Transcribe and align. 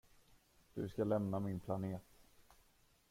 Du 0.73 0.89
ska 0.89 1.03
lämna 1.03 1.39
min 1.39 1.59
planet. 1.59 2.01